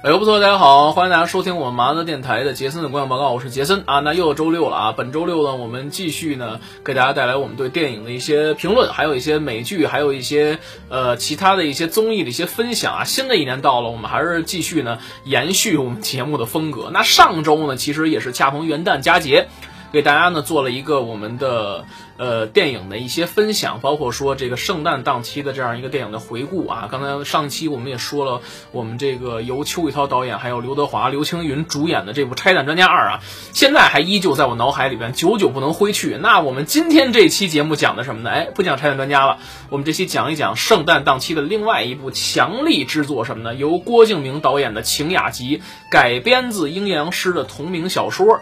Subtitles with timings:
[0.00, 3.98] 哎呦不错，大家好，欢迎大家收听我们麻子电台的杰森的观影报告，我是杰森啊。
[3.98, 13.02] 那又周六了啊，本周六呢，我们继续呢给大家带来我们对电影的一些评论，还有一些美剧，还有一些呃其他的一些综艺的一些分享啊。
[13.02, 16.90] 新的一年到了，我们还是继续呢延续我们节目的风格。
[16.92, 19.48] 那上周呢，其实也是恰逢元旦佳节。
[19.92, 21.84] 给大家呢做了一个我们的
[22.18, 26.88] 呃电影的一些分享，包括说这个圣诞档期的这样一个电影的回顾啊。
[26.90, 28.42] 刚才上期我们也说了，
[28.72, 33.20] 我们这个由邱宇涛导演还有刘德华、刘青云主演的这部《拆弹专家二》啊，
[33.54, 36.18] 现在还依旧在我脑海里边，久久不能挥去。
[36.20, 38.30] 那我们今天这期节目讲的什么呢？
[38.30, 39.38] 哎，不讲《拆弹专家》了，
[39.70, 43.54] 我们这期讲一讲圣诞档期的另外一部强力制作什么呢？
[43.54, 45.58] 由郭敬明导演的《晴雅集》
[45.90, 48.40] 改编自阴阳师的同名小说。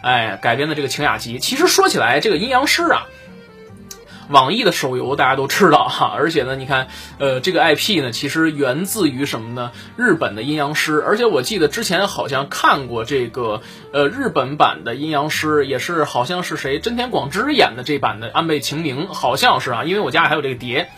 [0.00, 3.06] 哎，改编的这个《晴雅集》，其实说起来，这个阴阳师啊，
[4.28, 6.12] 网易的手游大家都知道哈。
[6.16, 6.86] 而且呢，你看，
[7.18, 9.72] 呃，这个 IP 呢，其实源自于什么呢？
[9.96, 11.02] 日本的阴阳师。
[11.04, 20.90] 而且我记得之前好像看过这个，呃，日本版的阴阳师，也是好像是谁，真田广之演的这版的安倍晴明，好像是啊，因为我家里还有这个碟。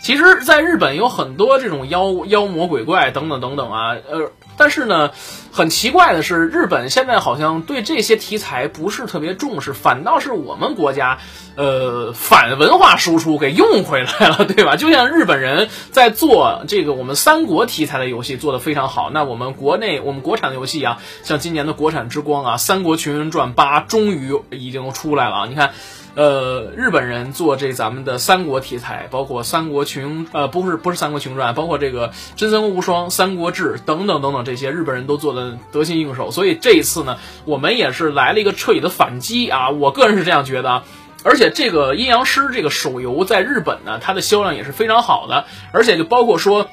[0.00, 4.30] 其实，在日本有很多这种妖妖魔鬼怪等等等等啊，呃。
[4.60, 5.12] 但是呢，
[5.52, 11.18] 很奇怪的是，日本现在好像对这些题材不是特别重视，反倒是我们国家，
[11.54, 14.74] 呃，反文化输出给用回来了，对吧？
[14.76, 25.70] 就像日本人在做这个我们三国题材的游戏做得非常好，那我们国内我们国产的游戏啊，像今年的国产之光啊，《三国群英传八》终于已经出来了啊，你看。
[26.18, 36.32] 呃，日本人做这咱们的三国题材，包括《三国群》呃，不是不是《三国群传》，包括这个《真三国无双》《三国志》等等等等这些，日本人都做的得心应手。
[36.32, 39.70] 所以这一次呢，我们也是来了一个彻底的反击啊！
[39.70, 40.84] 我个人是这样觉得啊。
[41.22, 46.64] 而且这个《阴阳师》这个手游在日本呢，它的销量也是非常好的，而且就包括说《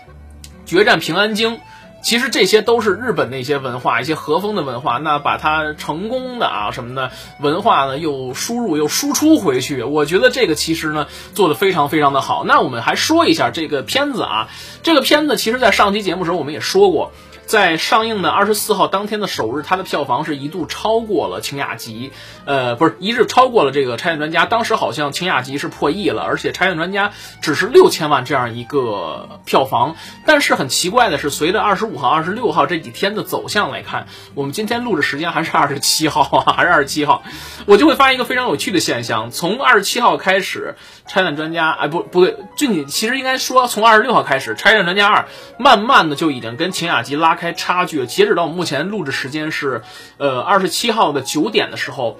[0.65, 1.57] 决战平安京》。
[2.05, 4.99] 其实这些都是日本的一些文化，一些和风的文化。
[4.99, 12.43] 那把它成功的啊什么的文化呢，又输入又输出回去，我觉得这个其实呢做的非常非常的好。
[12.45, 14.49] 那我们还说一下这个片子啊，
[14.83, 17.11] 这个片子其实在上期节目时候我们也说过。
[17.45, 22.09] 在上映的二十四号当天的首日，它的票房是一度超过了《晴雅集》，
[22.45, 24.45] 呃，不是一日超过了这个《拆弹专家》。
[24.47, 27.09] 当时好像《晴雅集》是破亿了，而且《拆弹专家》
[27.41, 29.95] 只是六千万这样一个票房。
[30.25, 37.21] 但是很奇怪的是，随着二十五号、二十六号这几天的走向来看，我们今天录制时间还是二十七号啊，还是二十七号，
[37.67, 40.75] 我就会发现一个非常有趣的现象：从二十七号开始，
[41.11, 45.21] 《拆弹专家》哎不不对，就你其实应该说从二十六号开始，《拆弹专家二》
[45.59, 47.34] 慢慢的就已经跟《晴雅集》拉。
[47.35, 48.05] 开差距。
[48.05, 49.83] 截止到目前录制时间是，
[50.17, 52.17] 呃，二十七号的九点的时候，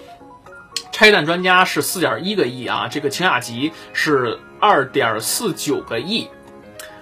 [0.91, 6.27] 拆弹专家是四点一个亿啊，这个晴雅集是二点四九个亿。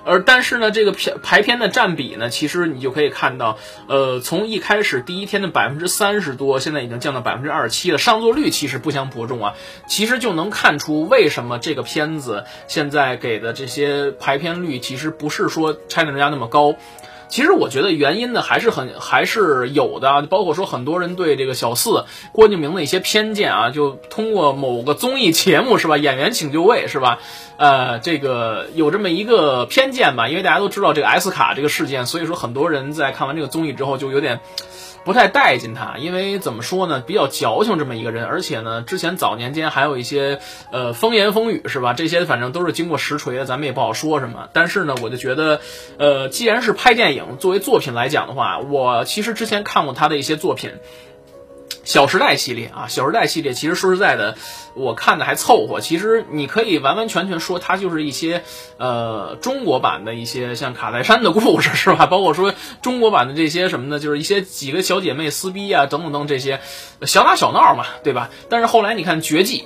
[0.05, 3.57] 而但是呢，这个片排片的占比呢，其实你就可以看到，
[3.87, 9.53] 呃，从一开始第一天的百分之三十多，现在已经降到百分之二十七了，上座率其实不相伯仲啊。
[9.87, 16.75] 其实就能看出为什么这个片子现在给的这些排片率，其实不是说拆弹专家那么高。
[17.29, 27.19] 其实我觉得原因呢还是很还是有的，包括说很多人对这个小四郭敬明的一些偏见啊，就通过某个综艺节目是吧，演员请就位是吧，
[27.57, 34.39] 呃，这个有这么一个偏见吧，因为大家都知道这个 S 卡这个事件，所以说很多人在看完这个综艺之后就有点。
[35.03, 40.39] 不太待见他，因为怎么说呢，比较矫情这么一个人，而且呢，之前早年间还有一些
[40.71, 41.93] 呃风言风语是吧？
[41.93, 44.49] 这些反正都是经过实锤的，咱们也不好说什么。
[44.53, 45.61] 但是呢，我就觉得，
[45.97, 50.71] 呃，既然是拍电影作为作品来讲的话，我其实之前看过他的一些作品。
[51.83, 54.37] 小时代系列啊，小时代系列其实说实在的，
[54.73, 55.81] 我看的还凑合。
[55.81, 58.43] 其实你可以完完全全说它就是一些，
[58.77, 62.05] 呃，中国版的一些像卡戴珊的故事是吧？
[62.05, 63.99] 包括说中国版的这些什么呢？
[63.99, 66.61] 就是一些几个小姐妹撕逼啊，等等等这些
[67.01, 68.29] 小打小闹嘛，对吧？
[68.49, 69.59] 但是后来你看《绝技》。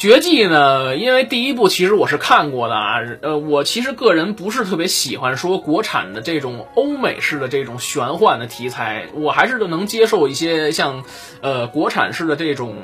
[0.00, 0.96] 绝技呢？
[0.96, 11.04] 因为第一部其实我是看过的啊，呃，我其实个人不是特别喜欢说国产的这种欧美式的这种玄幻的题材，我还是能接受一些像，
[11.42, 12.76] 呃，国产式的这种，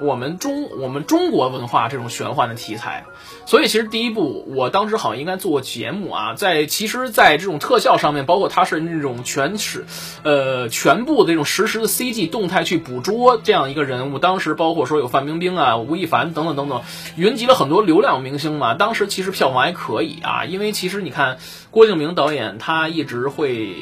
[0.00, 3.04] 我们中我们中国文化这种玄幻的题材。
[3.46, 9.86] 所以其实第一部，我当时好像应该做过节目啊，在其实，在这种特效上面，包括它是那种全实，
[10.22, 14.18] 呃，全部的这种实时的 CG 动态去捕捉这样一个人物。
[14.18, 16.82] 当时包括说有范冰冰啊、吴亦凡等等等等，
[17.16, 18.74] 云集了很多流量明星嘛。
[18.74, 21.38] 当时其实票房还可以啊，因为其实你看
[21.70, 23.74] 郭敬明导演他一直会。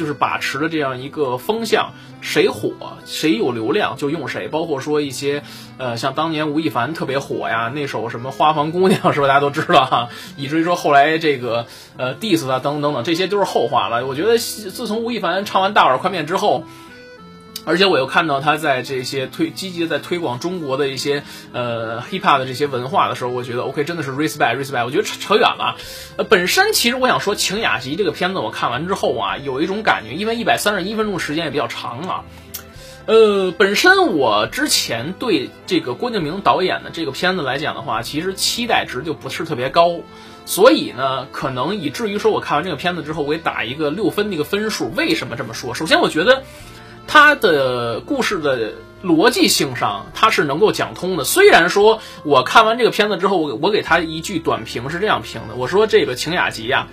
[0.00, 1.92] 就是把持的这样一个风向，
[2.22, 2.72] 谁火
[3.04, 5.42] 谁有流量就用谁，包括说一些，
[5.76, 9.28] 呃，像当年吴亦凡特别火呀，那首什么花房姑娘是吧？
[9.28, 10.08] 大家都知道哈，
[10.38, 11.66] 以至于说后来这个
[11.98, 14.06] 呃 diss 啊等等等等，这些都是后话了。
[14.06, 16.64] 我觉得自从吴亦凡唱完大碗宽面之后。
[17.66, 21.22] 而且我又看到他在这些推积极的在推广中国的一些
[21.52, 24.86] 呃 hiphop 的这些文化的时候，我觉得 OK 真的是 respect respect。
[24.86, 25.76] 我觉得扯扯远了，
[26.16, 32.24] 呃，本身其实我想说《晴雅集》这个片子我看完之后啊，有一种感觉，因为一百三十一分钟时间也比较长啊。
[33.06, 40.00] 呃，本身我之前对这个郭敬明导演的这个片子来讲的话，其实期待值就不是特别高，
[40.46, 44.90] 所以呢，可能以至于说我看完这个片子之后，我也打一个六分的一个分数。
[44.96, 45.74] 为什么这么说？
[45.74, 46.42] 首先，我觉得。
[47.12, 48.72] 它的故事的
[49.02, 51.24] 逻辑性上，它是能够讲通的。
[51.24, 56.86] 虽然说我看完这个片子之后，我我给他一句短评是这样评的：我说这个《晴雅集》呀，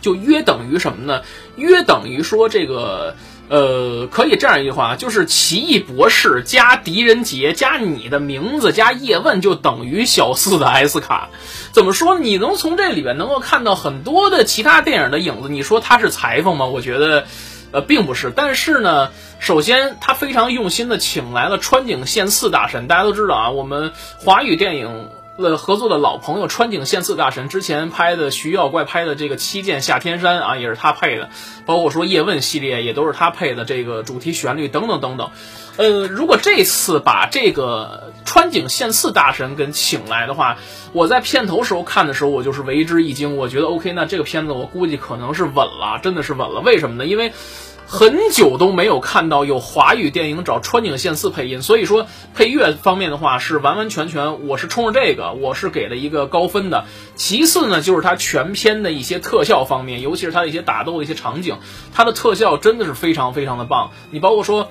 [0.00, 1.22] 就约等于什么呢？
[1.54, 3.14] 约等于说这个
[3.48, 11.28] 呃，可以这样一句话，就是奇异博士加狄仁杰加你的名字加叶问，就等于小四的 S 卡。
[11.70, 12.18] 怎么说？
[12.18, 15.48] 你能从这里边能够看到很多的其他电影的影子。
[15.48, 16.66] 你说他是裁缝吗？
[16.66, 17.28] 我觉得。
[17.72, 31.30] 呃，并不是，但是呢，首先他非常用心的请来了川井宪次大神，大家都知道啊，我们华语电影呃合作的老朋友川井宪次大神，之前拍的徐妖怪拍的这个七剑下天山啊，也是他配的，
[31.66, 35.30] 包括说叶问系列也都是他配的这个主题旋律等等等等。
[35.78, 40.58] 呃，如果这次把这个川井宪次大神跟请来的话，
[40.92, 46.60] 我在片头时候看的时候，我就是为之一惊，我觉得 OK，那这个片子我估计可能是稳了，真的是稳了。
[46.60, 47.06] 为什么呢？
[47.06, 47.32] 因为
[47.92, 56.86] 很久都没有看到有华语电影找川井宪次配音，所以说配乐方面的话是完完全全，我是冲着这个，我是给了一个高分的。
[57.16, 61.58] 其次呢，就是它全片的一些特效方面，尤其是它的一些打斗的一些场景，
[61.92, 63.90] 它的特效真的是非常非常的棒。
[64.10, 64.70] 你包括说。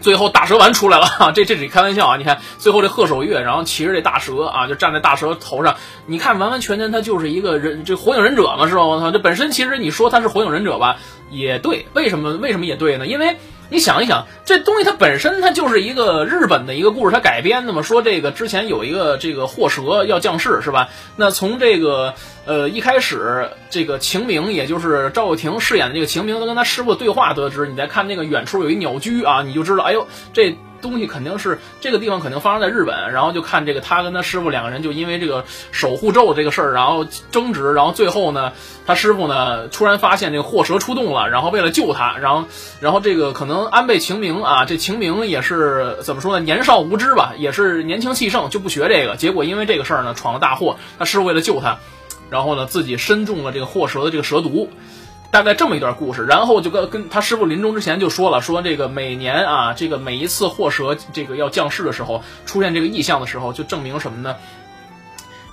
[0.00, 2.16] 最后大蛇丸出来了， 这这只开玩笑啊！
[2.16, 8.84] 你看最后这贺守月，然后骑着这大蛇啊，就站在大蛇头上，你看完完全全他就是一个人，这火影忍者嘛，是吧？
[8.84, 10.96] 我操，这本身其实你说他是火影忍者吧，
[11.30, 13.06] 也对，为什么为什么也对呢？
[13.06, 13.36] 因为。
[13.70, 17.82] 你想一想，这东西它本身它就是一个日本的一个故事，它改编的嘛。
[17.82, 20.88] 说这个之前有一个这个祸蛇要降世，是吧？
[21.16, 22.14] 那从这个
[22.46, 30.56] 呃一开始，这个秦明，也就是赵又廷饰演的这个秦明，他跟他师傅的对话得知，你再看那个远处有一鸟居啊，你就知道，哎呦这。
[30.80, 38.52] 东西肯定是这个地方肯定发生在日本，然后就看这个他跟他师傅两个人就因为这个守护咒这个事儿，然后争执，然后最后呢，
[38.86, 42.44] 他师傅呢突然发现这个祸蛇出动了，然后为了救他，然后
[42.80, 51.78] 然后这个可能安倍晴明啊，这晴明也是怎么说呢，年少无知吧，也是年轻气盛就不学这个，结果因为这个事儿呢闯了大祸，他师傅为了救他，
[52.30, 54.70] 然后呢自己身中了这个祸蛇的这个蛇毒。
[55.30, 64.36] 大概这么一段故事，然后就跟跟他师傅临终之前就说了，说这个每年啊，这个每一次祸蛇这个要降世的时候，出现这个异象的时候，就证明什么呢？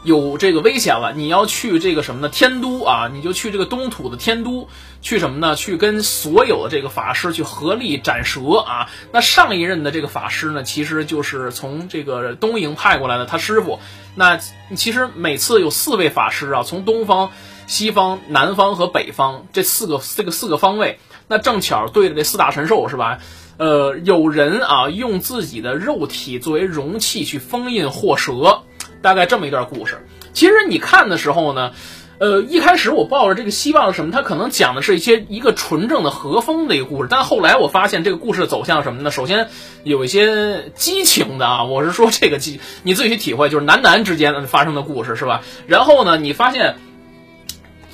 [0.03, 2.29] 有这个危险了，你要去这个什么呢？
[2.29, 4.69] 天都啊，你就去这个东土的天都，
[5.01, 5.55] 去什么呢？
[5.55, 8.87] 去跟所有的这个法师去合力斩蛇啊。
[9.11, 13.79] 那上一任的这个法师呢，其实就是从这个东营派过来的他师傅。
[14.13, 14.39] 那
[14.75, 17.31] 其实每次有四位法师啊，从东方。
[17.67, 23.19] 西方、南方和北方这四个这个四个方位，那正巧对着这四大神兽是吧？
[23.57, 28.63] 呃，有人啊用自己的肉体作为容器去封印祸蛇，
[29.01, 30.05] 大概这么一段故事。
[30.33, 31.71] 其实你看的时候呢，
[32.19, 34.11] 呃，一开始我抱着这个希望什么？
[34.11, 39.09] 它可能讲的是一些一个纯正的和风的一个故事，但后来我发现这个故事走向什么呢？
[39.09, 39.47] 首先
[39.83, 45.41] 有一些激情的啊，我是说这个激，你自己去体会，就是男男之间发生的故事是吧？
[45.65, 46.75] 然后呢，你发现。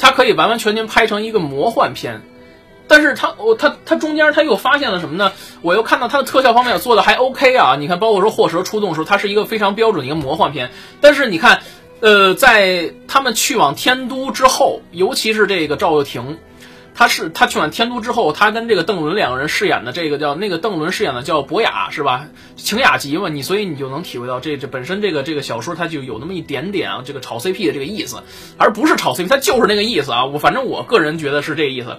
[0.01, 2.22] 它可以完完全全拍成一个魔幻片，
[2.88, 5.31] 但是他我他他中间他又发现了什么呢？
[5.62, 7.77] 我又看到他的特效方面做的还 OK 啊！
[7.79, 10.72] 你看，包括说祸蛇出动的时候，它是一个非常标准的一个魔幻片。
[11.00, 11.62] 但是你看，
[12.00, 16.39] 呃，在他们去往天都之后，尤其是这个赵又廷。
[16.93, 22.27] 他是他去完天都之后，他跟这个邓伦两个人饰演的这个叫那个邓伦饰演的叫博雅是吧？
[22.57, 28.24] 晴雅集嘛，你所以你就能体会到这这本身这个这个小说它就有那么一点点啊，这个炒 CP 的这个意思，
[28.57, 30.25] 而不是炒 CP，它就是那个意思啊。
[30.25, 31.98] 我反正我个人觉得是这个意思。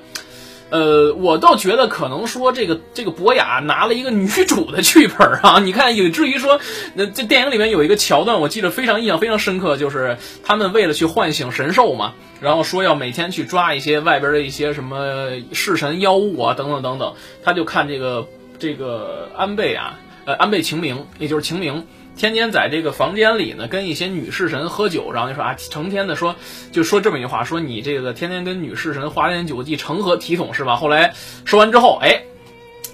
[0.72, 6.58] 呃，我倒觉得可能说这个这个博雅拿了一个女主的剧本啊， 你看以至于说，
[6.94, 17.12] 那这电影里面有一个桥段，我记得非常印象非常深刻，就是他们为了去唤醒神兽嘛，然后说要每天去抓一些外边的一些什么弑神妖物啊，等等等等，
[17.44, 18.26] 他就看这个
[18.58, 21.86] 这个安倍啊，呃，安倍晴明，也就是晴明。
[22.14, 26.36] 天天在这个房间里呢，跟一些女士神喝酒，然后就说啊，成天的说，
[26.70, 30.76] 就说这么一句话，说你这个天天跟女士神花天酒地，成何体统是吧？
[30.76, 31.14] 后来
[31.44, 32.22] 说完之后，哎，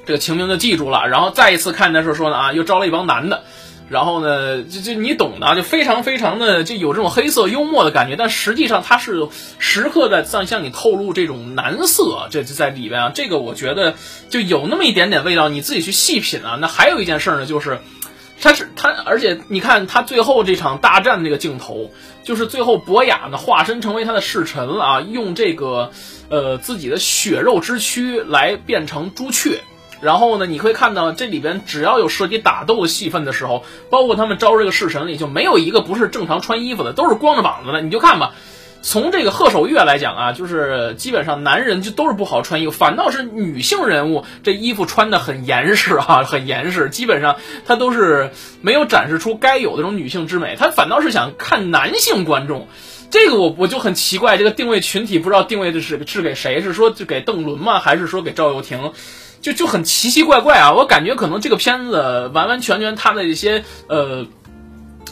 [0.06, 3.42] 这个晴明就记住了，然后再一次看的时候说呢啊，又招了一帮男的，
[3.90, 13.94] 然后呢，就就你懂的，就非常非常的就有这种黑色幽默的感觉，但实际上他是时刻在向向你透露这种男色，这就在里边啊，这个我觉得
[14.30, 16.56] 就有那么一点点味道，你自己去细品啊。
[16.60, 17.78] 那还有一件事呢，就是。
[18.40, 21.90] 他是他，而且你看他最后这场大战这个镜头，
[22.22, 25.90] 就是最后博雅呢化身成为他的侍臣了啊，用这个
[26.28, 29.60] 呃自己的血肉之躯来变成朱雀，
[30.00, 38.34] 然后呢，你可以看到这里边只要有涉及打斗的戏份的时候，包括他们招这个侍臣里就没有一个不是正常穿衣服的，都是光着膀子的，你就看吧。
[38.80, 48.30] 从这个贺守月来讲啊，就是基本上男人就都是不好穿衣服，反倒是女性人物这衣服穿的很严实啊，很严实，基本上她都是
[48.62, 52.68] 没有展示出该有的这种女性之美，她反倒是想看男性观众，
[53.10, 58.92] 这个我我就很奇怪，这个定位群体不知道定位的是是给谁，是说就给邓伦吗，还是说给赵又廷，
[59.42, 64.26] 就就很奇奇怪怪啊，我感觉可能这个片子完完全全它的一些呃。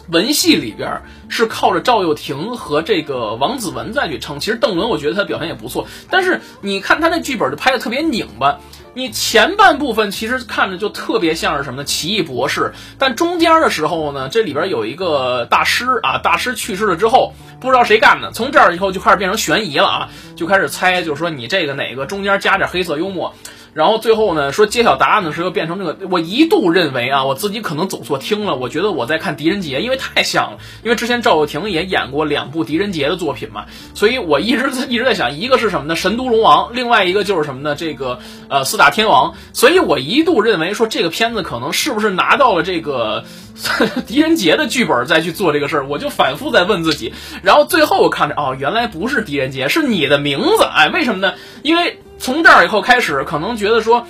[0.09, 8.61] 文戏里边是靠着赵又廷和这个王子文再去撑，其实邓伦我觉得他表现也不错，但是你看他那剧本就拍的特别拧巴，
[8.95, 11.85] 你前半部分其实看着就特别像是什么呢？
[11.85, 23.35] 奇异博士，但中间的时候呢，这里边有一个大师啊，大师去世了之后，不知道谁干的，从这儿以后就开始变成悬疑了啊，就开始猜，就是说你这个哪个中间加点黑色幽默。
[23.77, 28.57] 然后最后呢，说揭晓答案的时候变成这个，我一度认为啊，我自己可能走错厅了。
[28.57, 30.59] 我觉得我在看《狄仁杰》，因为太像了。
[30.83, 35.95] 因为之前赵又廷也演过两部狄仁杰的作品嘛，所以我一直一直在想，一个是什么呢？
[35.95, 37.75] 神都龙王，另外一个就是什么呢？
[37.75, 38.19] 这个
[38.49, 39.35] 呃四大天王。
[39.53, 43.25] 所以我一度认为说这个片子可能是不是拿到了这个
[44.09, 47.13] 狄仁杰的剧本再去做这个事儿，我就反复在问自己。
[47.43, 50.65] 然后最后我看着哦，原来不是狄仁杰，是你的名字。
[50.65, 51.35] 哎，为什么呢？
[51.63, 51.99] 因为。
[52.19, 54.07] 从这儿以后开始，可能觉得说。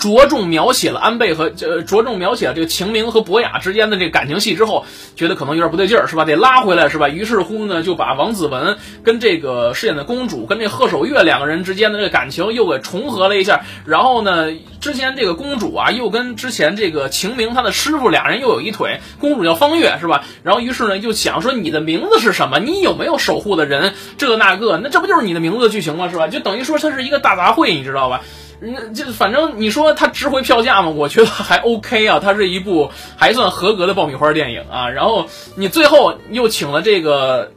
[0.00, 6.24] 着重描写了安倍和呃着重描写了这个晴明和博雅之间的这个感情戏之后，觉得可能有点不对劲儿，是吧？
[6.24, 7.10] 得拉回来，是吧？
[7.10, 13.60] 于是乎呢，就把王子文跟这个饰演的公主跟这贺守月两个人之间的这个感情又给重合了一下。
[13.84, 14.46] 然后呢，
[14.80, 19.00] 之前这个公主啊，又跟之前这个晴明他的师傅俩人又有一腿。
[19.20, 20.24] 公主叫方月，是吧？
[20.42, 22.58] 然后于是呢，就想说你的名字是什么？
[22.58, 23.92] 你有没有守护的人？
[24.16, 26.08] 这那个，那这不就是你的名字的剧情吗？
[26.08, 26.28] 是吧？
[26.28, 28.22] 就等于说它是一个大杂烩，你知道吧？
[28.62, 30.90] 那就反正你说它值回票价吗？
[30.90, 34.90] 我觉得还 OK 啊，它是一部还算合格的爆米花电影啊。
[34.90, 37.52] 然后你最后又请了这个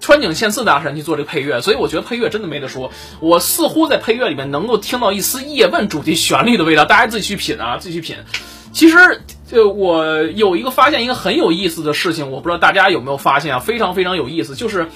[0.00, 2.90] 川井宪次大神去做这个配乐，所以我觉得配乐真的没得说。
[3.20, 8.16] 我似乎在配乐里面能够听到一丝叶问主题旋律的味道，大家自己去品啊，自己去品。
[8.72, 8.96] 其实，
[9.46, 14.88] 就我有一个发现，一个很有意思的事情，我不知道大家有没有发现啊，非常非常有意思，就是。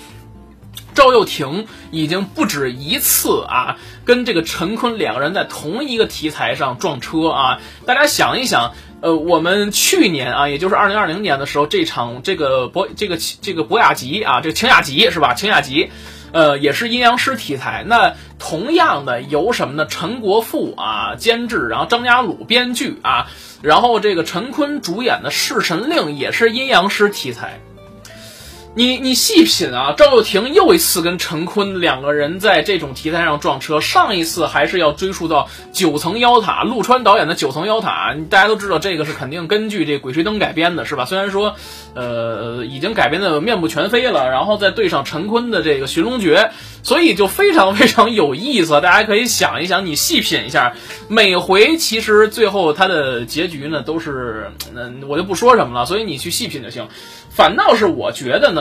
[1.01, 7.61] 赵又廷已经不止一次啊，跟这个陈坤两个人在同一个题材上撞车啊！
[7.87, 15.33] 大家想一想，呃，我们去年啊，也就是二零二零年的时候，这场这个博这个这个博雅集啊，这个晴雅集是吧？
[15.33, 15.91] 晴雅集，
[16.33, 17.83] 呃，也是阴阳师题材。
[17.87, 19.87] 那同样的由什么呢？
[19.87, 23.29] 陈国富啊监制，然后张家鲁编剧啊，
[23.63, 27.59] 然后这个陈坤主演的《弑神令》也是阴阳师题材。
[28.77, 33.81] 你你细品啊，赵又廷又一次跟陈坤两个人在这种题材上撞车。
[33.81, 38.15] 上一次还是要追溯到九层妖塔，陆川导演的九层妖塔。
[38.31, 41.05] 大家都知道这个是肯定根据这《鬼吹灯》改编的，是吧？
[41.05, 41.57] 虽然说，
[41.95, 46.53] 呃，已经改编的面目全非了，然后再对上陈坤的这个寻龙诀，
[46.85, 48.81] 所以就非常非常有意思。
[48.81, 50.75] 大家可以想一想，你细品一下，
[51.09, 55.87] 每回其实最后它的结局呢都是，嗯，我就不说什么了。
[55.87, 56.87] 所以你去细品就行。
[57.33, 58.60] 反倒是我觉得呢。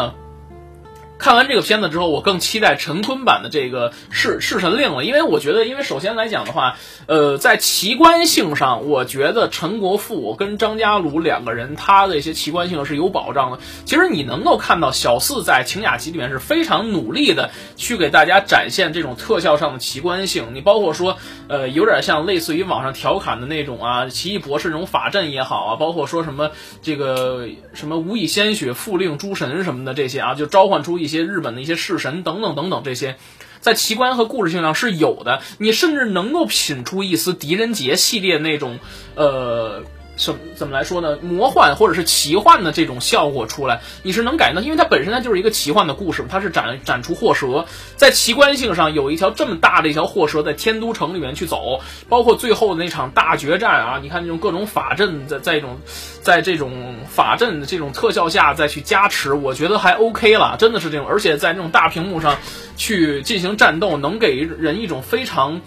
[1.19, 13.59] 看完这个片子之后，我更期待陈坤版的这个《弑弑神令》了，因为我觉得，因为首先来讲的话，呃，在奇观性上，我觉得陈国富跟张家鲁两个人他的一些奇观性是有保障的。
[13.83, 20.45] 其实你能够看到小四在《晴雅集》里面是非常努力的去给大家展现这种特效上的奇观性。
[20.53, 21.17] 你包括说，
[21.49, 31.08] 呃，有点像类似于网上调侃的那种啊，奇异博士那种法阵也好啊，包括说什么这个什么无以鲜血复令诸神什么的这些啊，就召唤出一。
[31.09, 33.17] 一些日本的一些式神等等等等这些，
[33.59, 38.77] 在奇观和故事性上是有的，你甚至能够品出一丝狄仁杰系列那种
[39.15, 39.83] 呃。
[40.19, 41.17] 什怎么来说呢？
[41.21, 55.79] 魔幻或者是奇幻的这种效果出来，你是能感觉到，因为它本身它就是一个奇幻的故事，它是展展出祸蛇，在奇观性上有一条这么大的一条祸蛇在天都城里面去走，包括最后的那场大决战啊，你看这种各种法阵在在一种，
[56.21, 62.35] 在这种法阵的这种特效下再去加持，我觉得还 OK 了，真的是这种，而且在那种大屏幕上
[62.75, 65.61] 去进行战斗，能给人一种非常。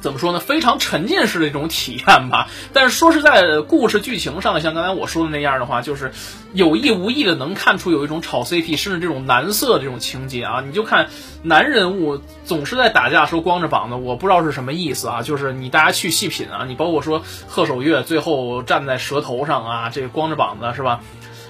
[0.00, 0.40] 怎么说呢？
[0.40, 2.48] 非常沉浸式的一种体验吧。
[2.72, 6.12] 但是说实在，故事剧情上，像刚才我说的那样的话，就是
[6.52, 10.62] 有意无意的能看出有一种炒 CP，甚至这种男色这种情节啊。
[10.64, 11.08] 你就看
[11.42, 15.22] 男人物总是在打架时候光着膀子，我不知道是什么意思啊。
[15.22, 21.00] 就是你大家去细品啊，你包括说贺守月最后站在蛇头上啊，这个光着膀子是吧？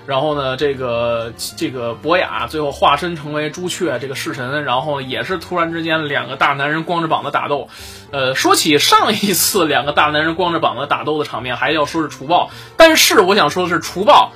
[0.08, 7.68] 然后呢，这个这个博雅最后化身成为朱雀这个弑神，然后也是突然之间两个大男人光着膀子打斗。
[8.10, 12.48] 呃，说起上一次两个大男人光着膀子打斗的场面，还要说是除暴。
[12.78, 14.32] 但是我想说的是，除暴，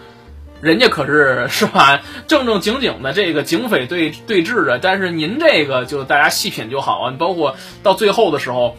[0.60, 4.78] 人家可是是吧，正正经经的这个警匪对对峙的。
[4.78, 8.76] 但是您这个就大家细品就好啊，包括到最后的时候，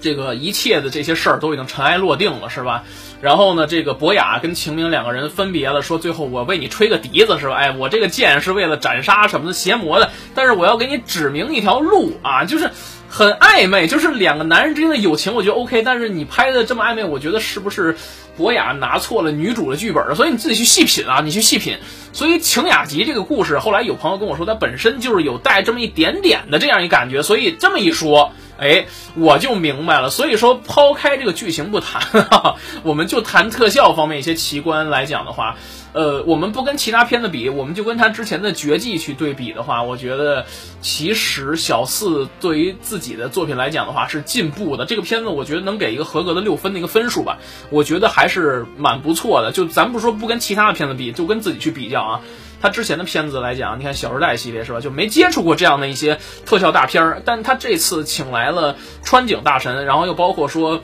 [0.00, 2.84] 这个一切的这些事儿都已经尘埃落定了，是吧？
[3.26, 7.56] 然后呢，这个博雅跟秦明两个人分别了，说最后我为你吹个笛子是吧？
[7.56, 12.70] 哎，我这个剑是为了斩杀什么的邪魔的，但是我要给你指明一条路啊， 就是
[13.08, 15.82] 很暧昧，就是两个男人之间的友情，我觉得 OK。
[15.82, 17.96] 但是你拍的这么暧昧，我觉得是不是
[18.36, 20.14] 博雅拿错了女主的剧本？
[20.14, 21.78] 所以你自己去细品啊，你去细品。
[22.12, 27.24] 所以晴雅集这个故事，后来有朋友跟我说，它本身就是有带这么一点点的这样一感觉。
[27.24, 28.30] 所以这么一说。
[28.58, 30.10] 哎，我就明白了。
[30.10, 32.02] 所以说，抛开这个剧情不谈，
[32.82, 35.56] 我们就谈特效方面一些奇观来讲的话，
[35.92, 40.46] 呃，我们不跟其他片子比，我们就跟他之前的《绝技》去对比的话，我觉得
[40.80, 44.86] 其实小四对于自己的作品来讲的话是进步的。
[44.86, 47.38] 这个片子我觉得能给一个合格的六分的一个分数吧，
[47.70, 49.52] 我觉得还是蛮不错的。
[49.52, 52.20] 就咱不说不跟其他的片子比，就跟自己去比较啊。
[52.66, 60.82] 他之前的片子来讲，你看《小时代》系列是吧，就没接触过这样的一些特效大片儿，但他这次请来了川井大神，然后又包括说。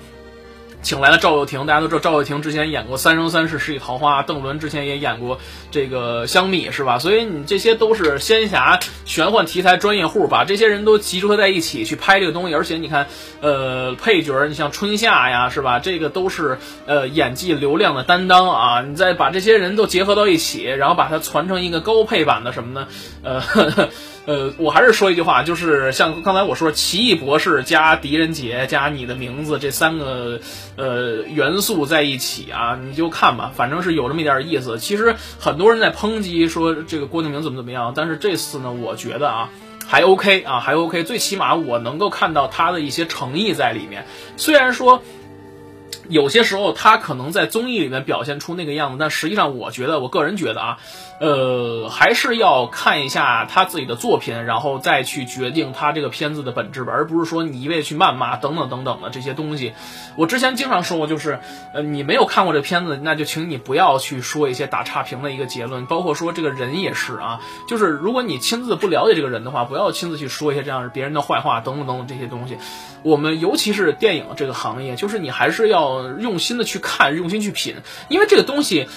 [0.83, 5.39] 请来了赵又廷，大家都知道赵又廷之前演过《三生三世十里桃花》，邓伦之前也演过
[5.71, 6.99] 这个《香蜜》，是吧？
[6.99, 12.55] 所以你这些都是仙侠玄幻题材专业户，把这些人都集合在一起去拍这个东西。
[12.55, 13.07] 而且你看，
[13.41, 15.79] 呃，配角你像春夏呀，是吧？
[15.79, 18.83] 这个都是呃演技流量的担当啊。
[18.83, 22.89] 你再把这些人都结合到一起，然后把它传成一个高配版的什么呢？
[23.23, 23.89] 呃。
[24.25, 30.39] 呃，我还是说一句话，就是像刚才我说，奇异博士加狄仁杰加你的名字这三个
[30.77, 34.79] 呃元素在一起啊，你就看吧，反正是有这么一点意思。
[34.79, 39.51] 其实很多人在抨击说这个郭敬明怎么怎么样，但是这次呢，我觉得啊
[39.89, 44.07] 还 OK 啊还 OK，最起码我能够看到他的一些诚意在里面。
[44.37, 45.03] 虽然说
[46.09, 50.79] 有些时候他可能在综艺里面表现出那个样子，但实际上我觉得，我个人觉得啊。
[51.23, 59.73] 呃，还是要看一下他自己的作品，然后再去决定他这个片子的本质吧，而不是说你一味去谩骂等等等等的这些东西。
[60.17, 61.39] 我之前经常说过，就是
[61.75, 72.59] 呃，你没有看过这片子，那就请你不要去说一些打差评的一个结论，包括说这个人也是啊， 就是如果你亲自不了解这个人的话，不要亲自去说一些这样别人的坏话等等等等这些东西。
[73.05, 77.77] 我们尤其是电影这个行业，就是你还是要用心的去看，用心去品，
[78.09, 78.89] 因为这个东西。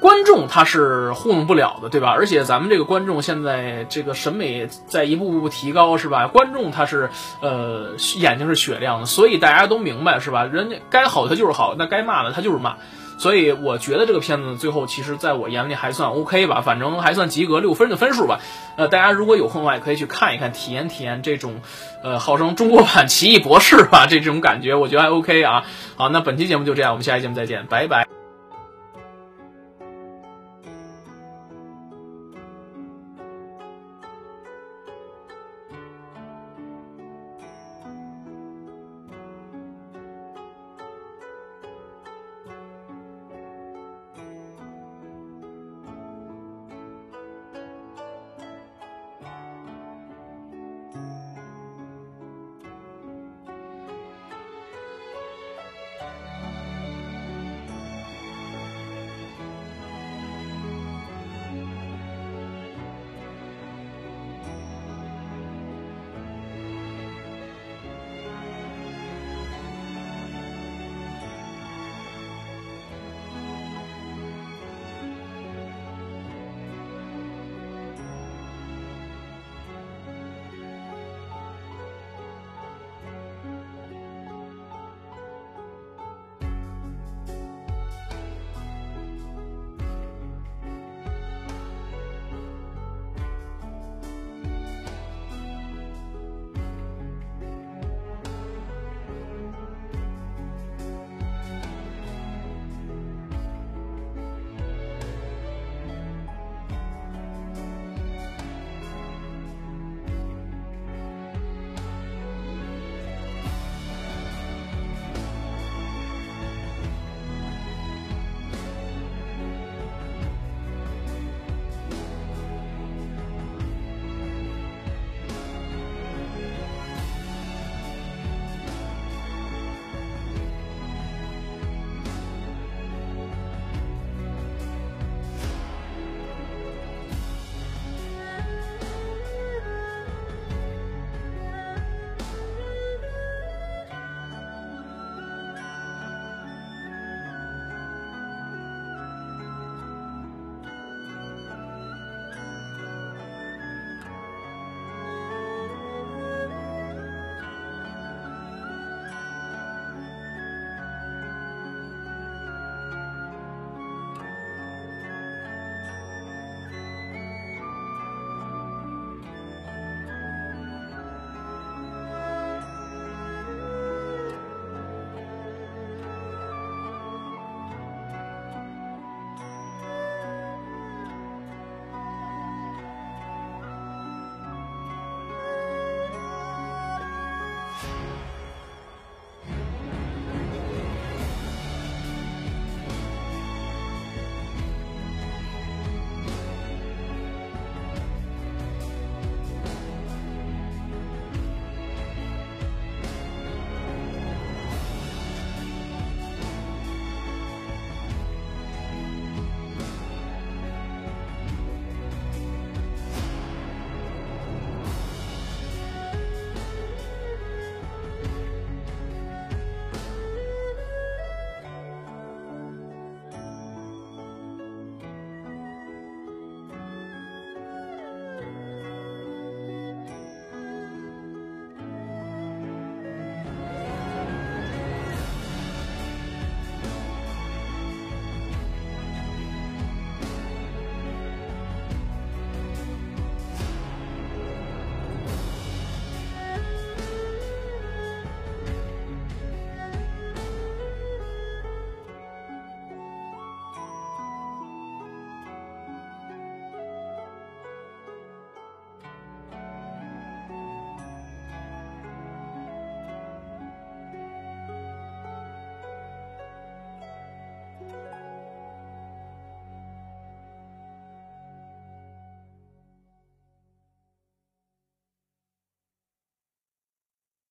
[0.00, 2.08] 观众他是糊弄不了的，对吧？
[2.08, 6.26] 而且咱们这个观众现在这个审美在一步步提高，是吧？
[6.26, 7.10] 观众他是
[7.40, 10.44] 呃眼睛是雪亮的，所以大家都明白，是吧？
[10.44, 12.76] 人家该好他就是好，那该骂的他就是骂。
[13.18, 18.40] 所以我觉得这个片子最后其实在我眼里还算 OK 吧，反正还算及格六分的分数吧。
[18.78, 21.60] 呃，大家如果有空的话，也可以去看一看，体验体验这种
[22.02, 25.64] 呃号称中国版奇异博士吧，这种感觉我觉得还 OK 啊。
[25.96, 28.19] 好，那本期节目就这样，我们下期节目再见，拜拜。